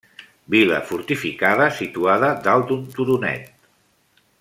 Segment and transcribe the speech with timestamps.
[0.53, 3.57] Vila fortificada situada dalt d'un turonet.